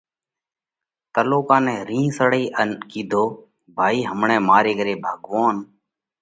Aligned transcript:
تلُوڪا 1.13 1.57
نئہ 1.65 1.77
رِينه 1.89 2.13
سڙئِي 2.17 2.43
ان 2.59 2.69
ڪِيڌو: 2.89 3.23
ڀائِي 3.77 3.99
همڻئہ 4.09 4.37
ماري 4.47 4.73
گھري 4.79 4.95
ڀڳوونَ 5.03 5.55